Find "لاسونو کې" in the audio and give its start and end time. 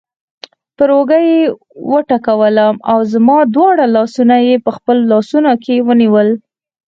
5.11-5.75